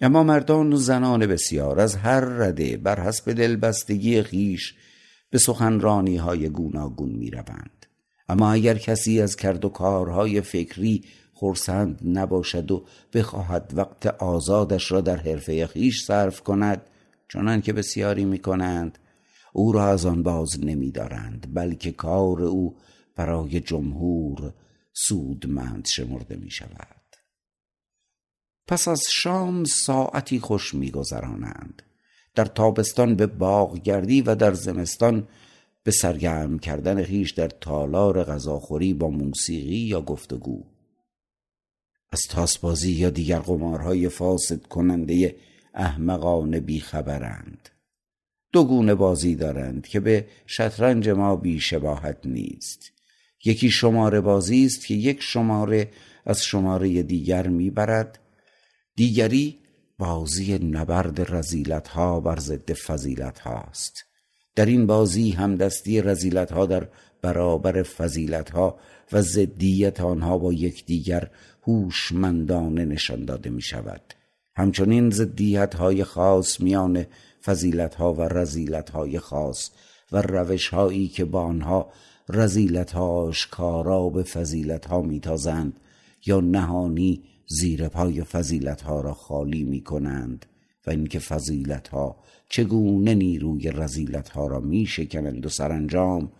اما 0.00 0.22
مردان 0.22 0.72
و 0.72 0.76
زنان 0.76 1.26
بسیار 1.26 1.80
از 1.80 1.96
هر 1.96 2.20
رده 2.20 2.76
بر 2.76 3.00
حسب 3.00 3.32
دلبستگی 3.32 4.22
خیش 4.22 4.74
به 5.30 5.38
سخنرانی 5.38 6.16
های 6.16 6.48
گوناگون 6.48 7.10
می 7.10 7.30
روند. 7.30 7.86
اما 8.28 8.52
اگر 8.52 8.78
کسی 8.78 9.20
از 9.20 9.36
کرد 9.36 9.64
و 9.64 9.68
کارهای 9.68 10.40
فکری 10.40 11.04
خورسند 11.42 12.00
نباشد 12.04 12.70
و 12.70 12.84
بخواهد 13.14 13.72
وقت 13.76 14.06
آزادش 14.06 14.92
را 14.92 15.00
در 15.00 15.16
حرفه 15.16 15.66
خیش 15.66 16.04
صرف 16.04 16.40
کند 16.40 16.82
چنان 17.32 17.60
که 17.60 17.72
بسیاری 17.72 18.24
می 18.24 18.38
کنند 18.38 18.98
او 19.52 19.72
را 19.72 19.86
از 19.86 20.06
آن 20.06 20.22
باز 20.22 20.64
نمی 20.64 20.90
دارند 20.90 21.54
بلکه 21.54 21.92
کار 21.92 22.42
او 22.42 22.76
برای 23.16 23.60
جمهور 23.60 24.52
سودمند 24.92 25.86
شمرده 25.94 26.36
می 26.36 26.50
شود 26.50 27.16
پس 28.68 28.88
از 28.88 29.02
شام 29.10 29.64
ساعتی 29.64 30.40
خوش 30.40 30.74
می 30.74 30.90
گذرانند 30.90 31.82
در 32.34 32.44
تابستان 32.44 33.14
به 33.14 33.26
باغ 33.26 33.78
گردی 33.78 34.22
و 34.22 34.34
در 34.34 34.54
زمستان 34.54 35.28
به 35.82 35.90
سرگرم 35.90 36.58
کردن 36.58 37.02
خیش 37.02 37.32
در 37.32 37.48
تالار 37.48 38.24
غذاخوری 38.24 38.94
با 38.94 39.08
موسیقی 39.10 39.76
یا 39.76 40.00
گفتگو. 40.00 40.71
از 42.12 42.22
تاسبازی 42.28 42.92
یا 42.92 43.10
دیگر 43.10 43.38
قمارهای 43.38 44.08
فاسد 44.08 44.62
کننده 44.62 45.36
احمقان 45.74 46.60
بیخبرند. 46.60 47.68
دو 48.52 48.64
گونه 48.64 48.94
بازی 48.94 49.34
دارند 49.34 49.86
که 49.86 50.00
به 50.00 50.26
شطرنج 50.46 51.08
ما 51.08 51.36
بیشباهت 51.36 52.18
نیست. 52.24 52.92
یکی 53.44 53.70
شماره 53.70 54.20
بازی 54.20 54.66
است 54.66 54.86
که 54.86 54.94
یک 54.94 55.22
شماره 55.22 55.90
از 56.26 56.42
شماره 56.44 57.02
دیگر 57.02 57.48
می‌برد. 57.48 58.18
دیگری 58.96 59.58
بازی 59.98 60.58
نبرد 60.58 61.34
رزیلت 61.34 61.88
ها 61.88 62.20
بر 62.20 62.38
ضد 62.38 62.72
فضیلت 62.72 63.38
هاست 63.38 64.04
در 64.54 64.66
این 64.66 64.86
بازی 64.86 65.30
هم 65.30 65.56
دستی 65.56 66.02
رزیلت 66.02 66.52
ها 66.52 66.66
در 66.66 66.88
برابر 67.22 67.82
فضیلت 67.82 68.50
ها 68.50 68.78
و 69.12 69.22
ضدیت 69.22 70.00
آنها 70.00 70.38
با 70.38 70.52
یکدیگر 70.52 71.30
هوشمندانه 71.62 72.84
نشان 72.84 73.24
داده 73.24 73.50
می 73.50 73.62
شود 73.62 74.14
همچنین 74.56 75.10
ضدیت 75.10 75.74
های 75.74 76.04
خاص 76.04 76.60
میان 76.60 77.06
فضیلت 77.44 77.94
ها 77.94 78.14
و 78.14 78.20
رزیلت 78.20 78.90
های 78.90 79.18
خاص 79.18 79.70
و 80.12 80.22
روش 80.22 80.68
هایی 80.68 81.08
که 81.08 81.24
با 81.24 81.42
آنها 81.42 81.92
رزیلت 82.28 82.92
ها 82.92 83.06
آشکارا 83.08 84.08
به 84.08 84.22
فضیلت 84.22 84.86
ها 84.86 85.02
میتازند 85.02 85.80
یا 86.26 86.40
نهانی 86.40 87.22
زیر 87.46 87.88
پای 87.88 88.24
فضیلت 88.24 88.82
ها 88.82 89.00
را 89.00 89.14
خالی 89.14 89.64
می 89.64 89.80
کنند 89.80 90.46
و 90.86 90.90
اینکه 90.90 91.18
فضیلت 91.18 91.88
ها 91.88 92.16
چگونه 92.48 93.14
نیروی 93.14 93.70
رزیلت 93.70 94.28
ها 94.28 94.46
را 94.46 94.60
می 94.60 94.86
شکنند 94.86 95.46
و 95.46 95.48
سرانجام 95.48 96.32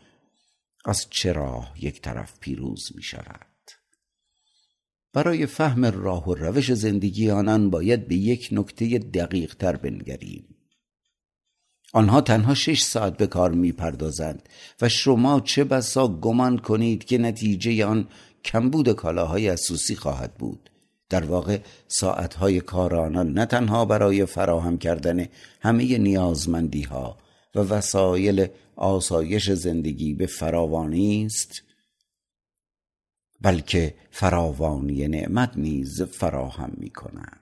از 0.85 1.07
چرا 1.11 1.65
یک 1.81 2.03
طرف 2.03 2.39
پیروز 2.41 2.93
می 2.95 3.03
شود 3.03 3.52
برای 5.13 5.47
فهم 5.47 5.85
راه 5.85 6.29
و 6.29 6.35
روش 6.35 6.73
زندگی 6.73 7.31
آنان 7.31 7.71
باید 7.71 8.09
به 8.09 8.15
یک 8.15 8.49
نکته 8.53 8.99
دقیق 8.99 9.55
تر 9.55 9.77
بنگریم. 9.77 10.45
آنها 11.93 12.21
تنها 12.21 12.55
شش 12.55 12.83
ساعت 12.83 13.17
به 13.17 13.27
کار 13.27 13.51
می 13.51 13.73
پردازند 13.73 14.49
و 14.81 14.89
شما 14.89 15.41
چه 15.41 15.65
بسا 15.65 16.09
گمان 16.09 16.59
کنید 16.59 17.05
که 17.05 17.19
نتیجه 17.19 17.85
آن 17.85 18.09
کمبود 18.45 18.93
کالاهای 18.93 19.49
اسوسی 19.49 19.97
خواهد 19.97 20.35
بود. 20.35 20.71
در 21.09 21.25
واقع 21.25 21.59
ساعتهای 21.89 22.61
کار 22.61 22.95
آنان 22.95 23.33
نه 23.33 23.47
تنها 23.47 23.85
برای 23.85 24.27
فراهم 24.27 24.79
کردن 24.79 25.27
همه 25.61 25.99
نیازمندی 25.99 26.83
ها 26.83 27.19
و 27.55 27.61
وسایل 27.61 28.47
آسایش 28.77 29.51
زندگی 29.51 30.15
به 30.15 30.27
فراوانی 30.27 31.25
است 31.25 31.63
بلکه 33.43 33.95
فراوانی 34.11 35.09
نعمت 35.09 35.53
نیز 35.57 36.03
فراهم 36.03 36.73
می 36.77 36.91
کند 36.91 37.39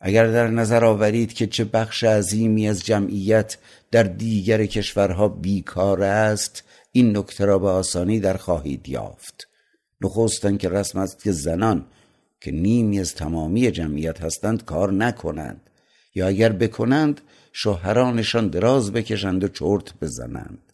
اگر 0.00 0.26
در 0.26 0.48
نظر 0.48 0.84
آورید 0.84 1.32
که 1.32 1.46
چه 1.46 1.64
بخش 1.64 2.04
عظیمی 2.04 2.68
از 2.68 2.84
جمعیت 2.84 3.56
در 3.90 4.02
دیگر 4.02 4.66
کشورها 4.66 5.28
بیکار 5.28 6.02
است 6.02 6.62
این 6.92 7.16
نکته 7.16 7.44
را 7.44 7.58
به 7.58 7.68
آسانی 7.68 8.20
در 8.20 8.36
خواهید 8.36 8.88
یافت. 8.88 9.48
نخستن 10.00 10.56
که 10.56 10.68
رسم 10.68 10.98
است 10.98 11.22
که 11.22 11.32
زنان 11.32 11.86
که 12.40 12.50
نیمی 12.50 13.00
از 13.00 13.14
تمامی 13.14 13.70
جمعیت 13.70 14.20
هستند 14.20 14.64
کار 14.64 14.92
نکنند 14.92 15.70
یا 16.14 16.26
اگر 16.26 16.52
بکنند 16.52 17.20
شوهرانشان 17.52 18.48
دراز 18.48 18.92
بکشند 18.92 19.44
و 19.44 19.48
چرت 19.48 19.94
بزنند. 20.00 20.65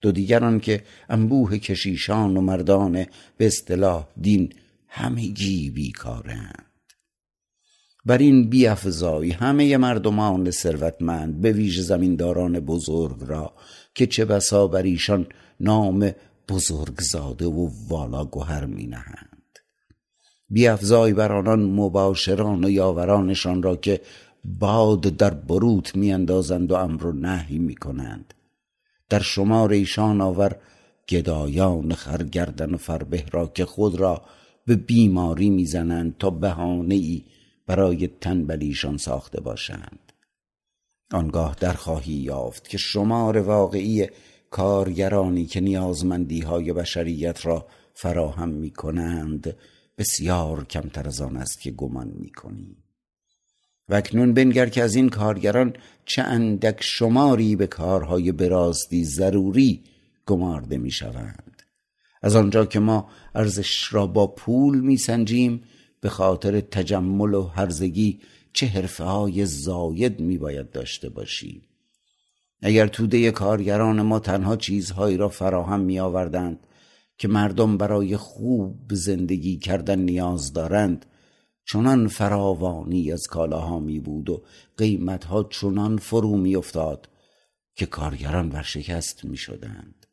دو 0.00 0.12
دیگران 0.12 0.60
که 0.60 0.82
انبوه 1.08 1.58
کشیشان 1.58 2.36
و 2.36 2.40
مردان 2.40 3.06
به 3.36 3.46
اصطلاح 3.46 4.06
دین 4.20 4.52
همگی 4.88 5.70
بیکارند. 5.70 6.64
بر 8.04 8.18
این 8.18 8.48
بیافزای 8.48 9.30
همه 9.30 9.76
مردمان 9.76 10.50
ثروتمند 10.50 11.40
به 11.40 11.52
ویژه 11.52 11.82
زمینداران 11.82 12.60
بزرگ 12.60 13.16
را 13.20 13.52
که 13.94 14.06
چه 14.06 14.24
بسا 14.24 14.66
بر 14.66 14.82
ایشان 14.82 15.26
نام 15.60 16.10
بزرگزاده 16.48 17.46
و 17.46 17.70
والا 17.88 18.24
گوهر 18.24 18.64
می 18.64 18.86
نهند 18.86 19.58
بیافزای 20.50 21.12
بر 21.12 21.32
آنان 21.32 21.62
مباشران 21.62 22.64
و 22.64 22.70
یاورانشان 22.70 23.62
را 23.62 23.76
که 23.76 24.00
باد 24.44 25.00
در 25.00 25.34
بروت 25.34 25.96
میاندازند 25.96 26.72
و 26.72 26.74
امر 26.74 27.06
و 27.06 27.12
نهی 27.12 27.58
می 27.58 27.74
کنند 27.74 28.34
در 29.08 29.20
شمار 29.20 29.72
ایشان 29.72 30.20
آور 30.20 30.56
گدایان 31.08 31.94
خرگردن 31.94 32.74
و 32.74 32.76
فربه 32.76 33.24
را 33.32 33.46
که 33.46 33.64
خود 33.64 33.94
را 33.94 34.22
به 34.66 34.76
بیماری 34.76 35.50
می‌زنند 35.50 36.18
تا 36.18 36.30
بهانه 36.30 36.94
ای 36.94 37.24
برای 37.66 38.08
تنبلیشان 38.20 38.96
ساخته 38.96 39.40
باشند. 39.40 40.12
آنگاه 41.12 41.56
در 41.60 41.72
خواهی 41.72 42.12
یافت 42.12 42.68
که 42.68 42.78
شمار 42.78 43.38
واقعی 43.38 44.06
کارگرانی 44.50 45.46
که 45.46 45.60
نیازمندی 45.60 46.40
های 46.40 46.72
بشریت 46.72 47.46
را 47.46 47.66
فراهم 47.94 48.48
می 48.48 48.70
کنند 48.70 49.56
بسیار 49.98 50.64
کمتر 50.64 51.06
از 51.06 51.20
آن 51.20 51.36
است 51.36 51.60
که 51.60 51.70
گمان 51.70 52.12
می 52.18 52.30
کنی 52.30 52.76
و 53.88 53.94
اکنون 53.94 54.34
بنگر 54.34 54.68
که 54.68 54.82
از 54.82 54.94
این 54.94 55.08
کارگران 55.08 55.72
چه 56.04 56.22
اندک 56.22 56.76
شماری 56.80 57.56
به 57.56 57.66
کارهای 57.66 58.32
براستی 58.32 59.04
ضروری 59.04 59.82
گمارده 60.26 60.78
می 60.78 60.90
شوند 60.90 61.62
از 62.22 62.36
آنجا 62.36 62.64
که 62.66 62.80
ما 62.80 63.08
ارزش 63.34 63.92
را 63.92 64.06
با 64.06 64.26
پول 64.26 64.80
می 64.80 64.96
سنجیم 64.96 65.62
به 66.00 66.08
خاطر 66.08 66.60
تجمل 66.60 67.34
و 67.34 67.42
هرزگی 67.42 68.20
چه 68.52 68.66
حرفه 68.66 69.04
های 69.04 69.46
زاید 69.46 70.20
می 70.20 70.38
باید 70.38 70.70
داشته 70.70 71.08
باشیم. 71.08 71.62
اگر 72.62 72.86
توده 72.86 73.30
کارگران 73.30 74.02
ما 74.02 74.18
تنها 74.18 74.56
چیزهایی 74.56 75.16
را 75.16 75.28
فراهم 75.28 75.80
می 75.80 76.00
آوردند 76.00 76.58
که 77.18 77.28
مردم 77.28 77.76
برای 77.76 78.16
خوب 78.16 78.94
زندگی 78.94 79.56
کردن 79.56 79.98
نیاز 79.98 80.52
دارند 80.52 81.06
چنان 81.70 82.08
فراوانی 82.08 83.12
از 83.12 83.26
کالاها 83.26 83.78
می 83.80 84.00
بود 84.00 84.30
و 84.30 84.42
قیمتها 84.76 85.44
چنان 85.44 85.96
فرو 85.96 86.36
می 86.36 86.56
افتاد 86.56 87.08
که 87.74 87.86
کارگران 87.86 88.48
ورشکست 88.48 89.24
می 89.24 89.36
شدند. 89.36 90.06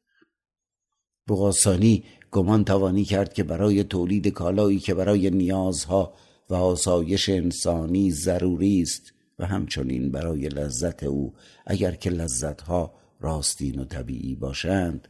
بغاسانی 1.27 2.03
گمان 2.31 2.65
توانی 2.65 3.03
کرد 3.03 3.33
که 3.33 3.43
برای 3.43 3.83
تولید 3.83 4.27
کالایی 4.27 4.79
که 4.79 4.93
برای 4.93 5.29
نیازها 5.29 6.13
و 6.49 6.55
آسایش 6.55 7.29
انسانی 7.29 8.11
ضروری 8.11 8.81
است 8.81 9.13
و 9.39 9.45
همچنین 9.45 10.11
برای 10.11 10.49
لذت 10.49 11.03
او 11.03 11.33
اگر 11.65 11.91
که 11.91 12.09
لذتها 12.09 12.93
راستین 13.19 13.79
و 13.79 13.85
طبیعی 13.85 14.35
باشند 14.35 15.07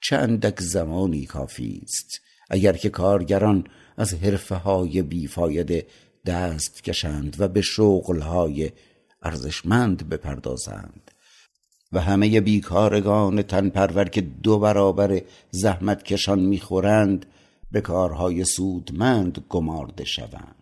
چندک 0.00 0.60
زمانی 0.60 1.26
کافی 1.26 1.80
است. 1.84 2.20
اگر 2.50 2.72
که 2.72 2.90
کارگران 2.90 3.64
از 3.98 4.14
حرفه 4.14 4.54
های 4.54 5.02
بیفایده 5.02 5.86
دست 6.26 6.84
کشند 6.84 7.36
و 7.38 7.48
به 7.48 7.60
شغل 7.60 8.20
های 8.20 8.70
ارزشمند 9.22 10.08
بپردازند. 10.08 11.10
و 11.92 12.00
همه 12.00 12.40
بیکارگان 12.40 13.42
تنپرور 13.42 14.04
که 14.04 14.20
دو 14.20 14.58
برابر 14.58 15.22
زحمت 15.50 16.02
کشان 16.02 16.38
می‌خورند 16.38 17.26
به 17.70 17.80
کارهای 17.80 18.44
سودمند 18.44 19.44
گمارده 19.48 20.04
شوند. 20.04 20.54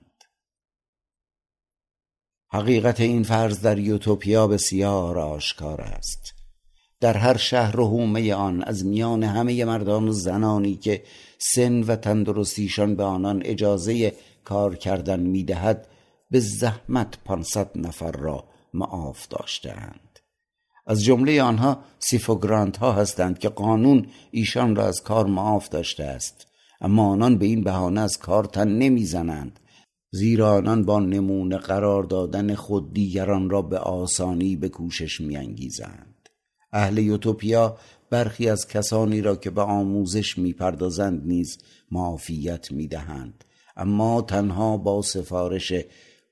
حقیقت 2.49 3.01
این 3.01 3.23
فرض 3.23 3.61
در 3.61 3.79
یوتوپیا 3.79 4.47
بسیار 4.47 5.19
آشکار 5.19 5.81
است. 5.81 6.36
در 7.01 7.17
هر 7.17 7.37
شهر 7.37 7.81
و 7.81 7.87
حومه 7.89 8.35
آن 8.35 8.63
از 8.63 8.87
میان 8.87 9.23
همه 9.23 9.65
مردان 9.65 10.09
و 10.09 10.13
زنانی 10.13 10.77
که 10.77 11.03
سن 11.39 11.83
و 11.83 11.97
تندرستیشان 11.97 12.97
به 12.97 13.05
آنان 13.05 13.43
اجازه 13.45 14.13
کار 14.45 14.77
کردن 14.77 15.21
می‌دهد 15.21 15.89
به 16.31 16.41
زحمت 16.41 17.19
پانصد 17.25 17.71
نفر 17.75 18.13
را 18.13 18.45
معاف 18.75 19.29
داشتهاند. 19.29 20.19
از 20.87 21.05
جمله 21.05 21.43
آنها 21.43 21.79
سیفوگرانت 21.99 22.77
ها 22.77 22.93
هستند 22.93 23.39
که 23.39 23.49
قانون 23.49 24.07
ایشان 24.31 24.77
را 24.77 24.87
از 24.87 25.03
کار 25.03 25.27
معاف 25.27 25.69
داشته 25.69 26.05
است. 26.05 26.47
اما 26.81 27.09
آنان 27.09 27.39
به 27.39 27.47
این 27.47 27.65
بهانه 27.65 28.01
از 28.01 28.19
کار 28.19 28.45
تن 28.45 28.69
نمی‌زنند 28.69 29.61
زیرا 30.11 30.53
آنان 30.53 30.85
با 30.85 31.01
نمونه 31.01 31.57
قرار 31.57 32.03
دادن 32.03 32.55
خود 32.55 32.93
دیگران 32.93 33.51
را 33.51 33.63
به 33.63 33.79
آسانی 33.79 34.57
به 34.57 34.69
کوشش 34.69 35.21
میانگیزند. 35.21 36.16
اهل 36.77 36.99
یوتوپیا 36.99 37.79
برخی 38.11 38.49
از 38.49 38.69
کسانی 38.69 39.21
را 39.21 39.37
که 39.37 39.51
به 39.51 39.63
آموزش 39.63 40.39
می‌پردازند 40.39 41.27
نیز 41.27 41.59
معافیت 41.91 42.73
می‌دهند. 42.73 43.45
اما 43.77 44.23
تنها 44.23 44.77
با 44.77 45.03
سفارش 45.03 45.73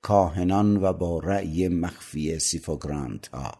کاهنان 0.03 0.83
و 0.83 0.93
با 0.93 1.19
رأی 1.19 1.69
مخفی 1.69 2.39
سیفوگرانت 2.39 3.29
ها 3.29 3.53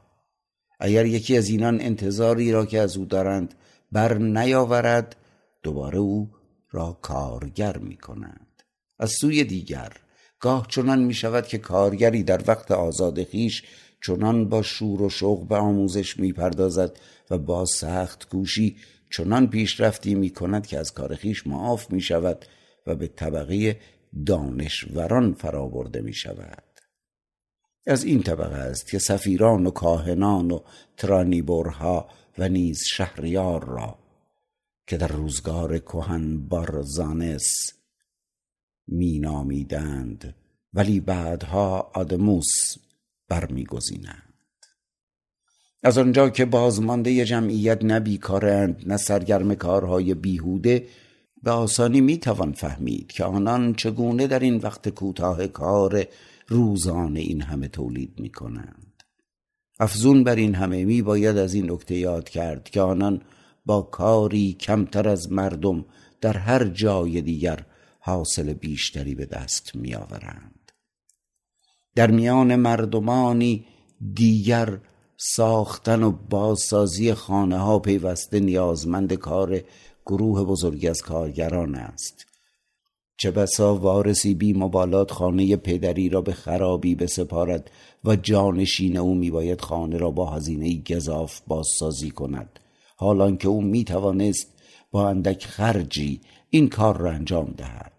اگر 0.81 1.07
یکی 1.07 1.37
از 1.37 1.49
اینان 1.49 1.81
انتظاری 1.81 2.53
را 2.53 2.66
که 2.66 2.81
از 2.81 2.97
او 2.97 3.05
دارند 3.05 3.55
بر 3.92 4.18
نیاورد 4.18 5.16
دوباره 5.62 5.99
او 5.99 6.31
را 6.70 6.99
کارگر 7.03 7.77
می 7.77 7.97
کنند 7.97 8.62
از 8.99 9.11
سوی 9.20 9.44
دیگر 9.44 9.92
گاه 10.40 10.66
چنان 10.68 11.05
می 11.05 11.14
شود 11.14 11.47
که 11.47 11.59
کارگری 11.59 12.23
در 12.23 12.42
وقت 12.47 12.70
آزاد 12.70 13.25
خیش 13.25 13.62
چنان 14.06 14.48
با 14.48 14.62
شور 14.62 15.02
و 15.02 15.08
شوق 15.08 15.48
به 15.48 15.56
آموزش 15.56 16.18
می 16.18 16.32
پردازد 16.32 16.98
و 17.30 17.38
با 17.38 17.64
سخت 17.64 18.28
کوشی 18.28 18.76
چنان 19.10 19.50
پیشرفتی 19.50 20.14
می 20.14 20.30
کند 20.30 20.66
که 20.66 20.78
از 20.78 20.92
کار 20.92 21.14
خیش 21.14 21.46
معاف 21.46 21.90
می 21.90 22.00
شود 22.00 22.44
و 22.86 22.94
به 22.94 23.06
طبقه 23.06 23.80
دانشوران 24.26 25.34
فرابرده 25.34 26.00
می 26.00 26.14
شود 26.14 26.62
از 27.86 28.04
این 28.04 28.22
طبقه 28.22 28.56
است 28.56 28.90
که 28.90 28.98
سفیران 28.98 29.66
و 29.66 29.70
کاهنان 29.70 30.50
و 30.50 30.60
ترانیبورها 30.96 32.08
و 32.38 32.48
نیز 32.48 32.82
شهریار 32.86 33.64
را 33.64 33.98
که 34.86 34.96
در 34.96 35.08
روزگار 35.08 35.78
کهن 35.78 36.48
بارزانس 36.48 37.72
می 38.86 39.18
نامیدند 39.18 40.34
ولی 40.74 41.00
بعدها 41.00 41.90
آدموس 41.94 42.76
برمیگزینند. 43.28 44.34
از 45.82 45.98
آنجا 45.98 46.28
که 46.30 46.44
بازمانده 46.44 47.24
جمعیت 47.24 47.84
نه 47.84 48.00
بیکارند 48.00 48.82
نه 48.87 48.96
سرگرم 48.96 49.54
کارهای 49.54 50.14
بیهوده 50.14 50.87
به 51.42 51.50
آسانی 51.50 52.00
می‌توان 52.00 52.52
فهمید 52.52 53.12
که 53.12 53.24
آنان 53.24 53.74
چگونه 53.74 54.26
در 54.26 54.38
این 54.38 54.56
وقت 54.56 54.88
کوتاه 54.88 55.46
کار 55.46 56.06
روزانه 56.48 57.20
این 57.20 57.42
همه 57.42 57.68
تولید 57.68 58.20
می 58.20 58.30
کنند 58.30 59.02
افزون 59.80 60.24
بر 60.24 60.37
این 60.37 60.54
همه 60.54 60.84
می 60.84 61.02
باید 61.02 61.37
از 61.37 61.54
این 61.54 61.70
نکته 61.70 61.94
یاد 61.94 62.28
کرد 62.28 62.70
که 62.70 62.80
آنان 62.80 63.22
با 63.66 63.82
کاری 63.82 64.52
کمتر 64.52 65.08
از 65.08 65.32
مردم 65.32 65.84
در 66.20 66.37
هر 66.37 66.64
جای 66.64 67.20
دیگر 67.20 67.66
حاصل 67.98 68.52
بیشتری 68.52 69.14
به 69.14 69.26
دست 69.26 69.74
می 69.74 69.94
آورند 69.94 70.53
در 71.94 72.11
میان 72.11 72.57
مردمانی 72.57 73.66
دیگر 74.14 74.78
ساختن 75.16 76.02
و 76.02 76.12
بازسازی 76.30 77.14
خانه 77.14 77.59
ها 77.59 77.78
پیوسته 77.78 78.40
نیازمند 78.40 79.14
کار 79.14 79.61
گروه 80.07 80.44
بزرگی 80.44 80.88
از 80.88 81.02
کارگران 81.02 81.74
است. 81.74 82.26
چه 83.16 83.30
بسا 83.30 83.76
وارسی 83.76 84.35
بی 84.35 84.52
مبالات 84.52 85.11
خانه 85.11 85.57
پدری 85.57 86.09
را 86.09 86.20
به 86.20 86.33
خرابی 86.33 86.94
بسپارد 86.94 87.70
و 88.04 88.16
جانشین 88.16 88.96
او 88.96 89.14
میباید 89.14 89.61
خانه 89.61 89.96
را 89.96 90.11
با 90.11 90.30
هزینه 90.30 90.83
گذاف 90.83 91.40
بازسازی 91.46 92.11
کند. 92.11 92.61
حالان 92.96 93.37
که 93.37 93.48
او 93.48 93.62
می‌توانست 93.62 94.54
با 94.90 95.09
اندک 95.09 95.44
خرجی 95.44 96.20
این 96.50 96.68
کار 96.68 96.96
را 96.96 97.11
انجام 97.11 97.54
دهد. 97.57 97.92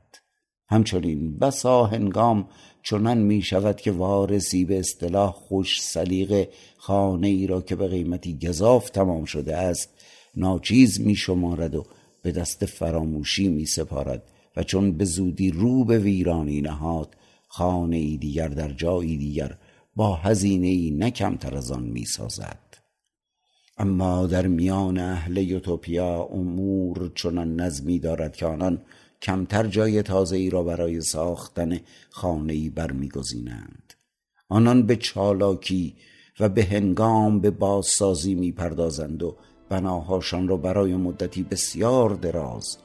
همچنین 0.67 1.37
بسا 1.37 1.85
هنگام 1.85 2.47
چنان 2.85 3.17
می 3.17 3.41
شود 3.41 3.81
که 3.81 3.91
وارسی 3.91 4.65
به 4.65 4.79
اصطلاح 4.79 5.31
خوش 5.31 5.81
سلیقه 5.81 6.49
خانه 6.77 7.27
ای 7.27 7.47
را 7.47 7.61
که 7.61 7.75
به 7.75 7.87
قیمتی 7.87 8.37
گذاف 8.37 8.89
تمام 8.89 9.25
شده 9.25 9.57
است 9.57 9.89
ناچیز 10.35 11.01
می 11.01 11.15
شمارد 11.15 11.75
و 11.75 11.85
به 12.21 12.31
دست 12.31 12.65
فراموشی 12.65 13.47
می 13.47 13.65
سپارد 13.65 14.23
و 14.57 14.63
چون 14.63 14.91
به 14.91 15.05
زودی 15.05 15.51
رو 15.51 15.85
به 15.85 15.99
ویرانی 15.99 16.61
نهاد 16.61 17.15
خانه 17.47 17.97
ای 17.97 18.17
دیگر 18.17 18.47
در 18.47 18.71
جایی 18.71 19.17
دیگر 19.17 19.57
با 19.95 20.15
هزینه 20.15 20.67
ای 20.67 21.13
از 21.51 21.71
آن 21.71 21.83
می 21.83 22.05
سازد. 22.05 22.59
اما 23.77 24.27
در 24.27 24.47
میان 24.47 24.97
اهل 24.97 25.37
یوتوپیا 25.37 26.23
امور 26.23 27.11
چنان 27.15 27.55
نظمی 27.61 27.99
دارد 27.99 28.35
که 28.35 28.45
آنان 28.45 28.81
کمتر 29.21 29.67
جای 29.67 30.01
تازه 30.01 30.37
ای 30.37 30.49
را 30.49 30.63
برای 30.63 31.01
ساختن 31.01 31.79
خانه 32.09 32.53
ای 32.53 32.69
برمیگزینند. 32.69 33.93
آنان 34.49 34.85
به 34.85 34.95
چالاکی 34.95 35.95
و 36.39 36.49
به 36.49 36.63
هنگام 36.63 37.39
به 37.39 37.51
بازسازی 37.51 38.35
می‌پردازند 38.35 39.23
و 39.23 39.35
بناهاشان 39.69 40.47
را 40.47 40.57
برای 40.57 40.95
مدتی 40.95 41.43
بسیار 41.43 42.09
دراز 42.09 42.77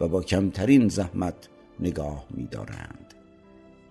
و 0.00 0.08
با 0.08 0.22
کمترین 0.22 0.88
زحمت 0.88 1.48
نگاه 1.80 2.26
میدارند. 2.30 3.14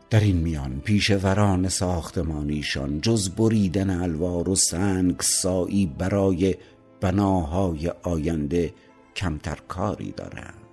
در 0.09 0.19
این 0.19 0.37
میان 0.37 0.81
پیشوران 0.83 1.69
ساختمانیشان 1.69 3.01
جز 3.01 3.29
بریدن 3.29 3.89
الوار 3.89 4.49
و 4.49 4.55
سنگ 4.55 5.21
سایی 5.21 5.85
برای 5.85 6.55
بناهای 7.01 7.89
آینده 8.03 8.73
کمتر 9.15 9.57
کاری 9.67 10.11
دارند. 10.11 10.66